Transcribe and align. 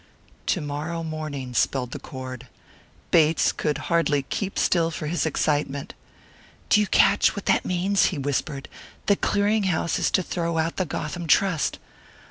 "To 0.47 0.61
morrow 0.61 1.03
morning," 1.03 1.53
spelled 1.53 1.91
the 1.91 1.99
cord. 1.99 2.47
Bates 3.11 3.51
could 3.51 3.77
hardly 3.91 4.23
keep 4.23 4.57
still 4.57 4.89
for 4.89 5.05
his 5.05 5.27
excitement. 5.27 5.93
"Do 6.69 6.79
you 6.81 6.87
catch 6.87 7.35
what 7.35 7.45
that 7.45 7.65
means?" 7.65 8.05
he 8.05 8.17
whispered. 8.17 8.67
"The 9.05 9.15
Clearing 9.15 9.65
house 9.65 9.99
is 9.99 10.09
to 10.17 10.23
throw 10.23 10.57
out 10.57 10.77
the 10.77 10.85
Gotham 10.85 11.27
Trust!" 11.27 11.77